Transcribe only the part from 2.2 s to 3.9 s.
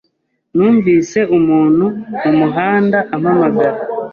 mumuhanda ampamagara.